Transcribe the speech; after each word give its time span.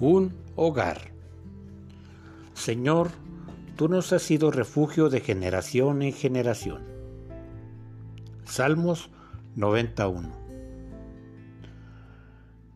un 0.00 0.34
hogar. 0.54 1.10
Señor, 2.54 3.10
tú 3.76 3.88
nos 3.88 4.12
has 4.12 4.22
sido 4.22 4.50
refugio 4.50 5.08
de 5.08 5.20
generación 5.20 6.02
en 6.02 6.12
generación. 6.12 6.82
Salmos 8.44 9.10
91. 9.56 10.32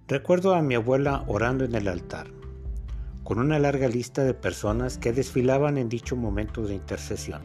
Recuerdo 0.08 0.54
a 0.54 0.62
mi 0.62 0.74
abuela 0.74 1.24
orando 1.28 1.64
en 1.64 1.74
el 1.74 1.88
altar, 1.88 2.26
con 3.22 3.38
una 3.38 3.58
larga 3.58 3.88
lista 3.88 4.24
de 4.24 4.34
personas 4.34 4.98
que 4.98 5.12
desfilaban 5.12 5.78
en 5.78 5.88
dicho 5.88 6.16
momento 6.16 6.66
de 6.66 6.74
intercesión. 6.74 7.42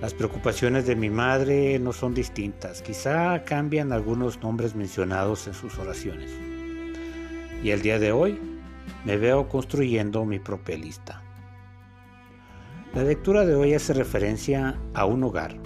Las 0.00 0.12
preocupaciones 0.12 0.86
de 0.86 0.96
mi 0.96 1.08
madre 1.08 1.78
no 1.78 1.92
son 1.92 2.14
distintas, 2.14 2.82
quizá 2.82 3.44
cambian 3.44 3.92
algunos 3.92 4.42
nombres 4.42 4.74
mencionados 4.74 5.46
en 5.46 5.54
sus 5.54 5.78
oraciones 5.78 6.53
y 7.64 7.70
el 7.70 7.80
día 7.80 7.98
de 7.98 8.12
hoy 8.12 8.38
me 9.06 9.16
veo 9.16 9.48
construyendo 9.48 10.26
mi 10.26 10.38
propia 10.38 10.76
lista. 10.76 11.22
La 12.94 13.02
lectura 13.02 13.46
de 13.46 13.54
hoy 13.54 13.72
hace 13.72 13.94
referencia 13.94 14.78
a 14.92 15.06
un 15.06 15.24
hogar, 15.24 15.56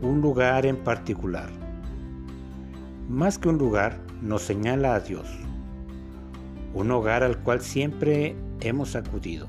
un 0.00 0.22
lugar 0.22 0.64
en 0.64 0.76
particular. 0.76 1.50
Más 3.10 3.38
que 3.38 3.50
un 3.50 3.58
lugar, 3.58 4.00
nos 4.22 4.40
señala 4.40 4.94
a 4.94 5.00
Dios, 5.00 5.28
un 6.72 6.90
hogar 6.90 7.22
al 7.22 7.36
cual 7.36 7.60
siempre 7.60 8.34
hemos 8.60 8.96
acudido. 8.96 9.48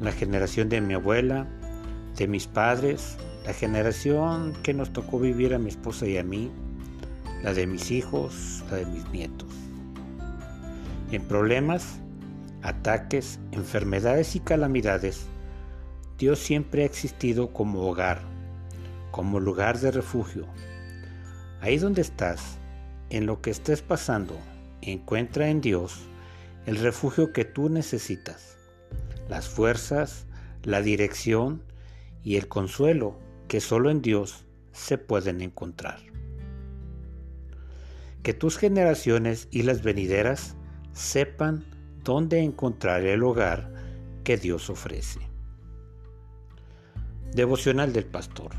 La 0.00 0.12
generación 0.12 0.68
de 0.68 0.80
mi 0.80 0.94
abuela, 0.94 1.48
de 2.16 2.28
mis 2.28 2.46
padres, 2.46 3.18
la 3.44 3.52
generación 3.52 4.52
que 4.62 4.74
nos 4.74 4.92
tocó 4.92 5.18
vivir 5.18 5.54
a 5.54 5.58
mi 5.58 5.70
esposa 5.70 6.06
y 6.06 6.18
a 6.18 6.22
mí, 6.22 6.52
la 7.42 7.52
de 7.52 7.66
mis 7.66 7.90
hijos, 7.90 8.62
la 8.70 8.76
de 8.76 8.86
mis 8.86 9.10
nietos 9.10 9.69
en 11.10 11.22
problemas, 11.22 12.00
ataques, 12.62 13.40
enfermedades 13.52 14.36
y 14.36 14.40
calamidades, 14.40 15.26
Dios 16.18 16.38
siempre 16.38 16.82
ha 16.82 16.86
existido 16.86 17.52
como 17.52 17.88
hogar, 17.88 18.20
como 19.10 19.40
lugar 19.40 19.78
de 19.78 19.90
refugio. 19.90 20.46
Ahí 21.60 21.78
donde 21.78 22.02
estás, 22.02 22.58
en 23.10 23.26
lo 23.26 23.40
que 23.40 23.50
estés 23.50 23.82
pasando, 23.82 24.38
encuentra 24.82 25.48
en 25.48 25.60
Dios 25.60 26.00
el 26.66 26.76
refugio 26.76 27.32
que 27.32 27.44
tú 27.44 27.68
necesitas, 27.68 28.56
las 29.28 29.48
fuerzas, 29.48 30.26
la 30.62 30.82
dirección 30.82 31.62
y 32.22 32.36
el 32.36 32.48
consuelo 32.48 33.18
que 33.48 33.60
solo 33.60 33.90
en 33.90 34.02
Dios 34.02 34.44
se 34.72 34.98
pueden 34.98 35.40
encontrar. 35.40 36.00
Que 38.22 38.34
tus 38.34 38.58
generaciones 38.58 39.48
y 39.50 39.62
las 39.62 39.82
venideras 39.82 40.54
sepan 41.00 41.64
dónde 42.04 42.40
encontrar 42.40 43.02
el 43.02 43.22
hogar 43.22 43.72
que 44.22 44.36
Dios 44.36 44.68
ofrece. 44.68 45.20
Devocional 47.32 47.92
del 47.92 48.04
Pastor. 48.04 48.50